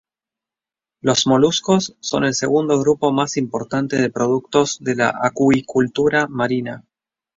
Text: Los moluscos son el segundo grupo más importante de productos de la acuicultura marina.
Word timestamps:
Los 1.01 1.27
moluscos 1.27 1.95
son 1.99 2.23
el 2.25 2.33
segundo 2.33 2.79
grupo 2.79 3.11
más 3.11 3.37
importante 3.37 3.97
de 3.97 4.09
productos 4.09 4.79
de 4.81 4.95
la 4.95 5.13
acuicultura 5.21 6.25
marina. 6.27 6.83